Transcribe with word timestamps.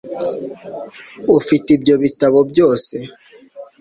Ufite 1.39 1.67
ibyo 1.77 1.95
bitabo 2.03 2.39
byose 2.51 2.95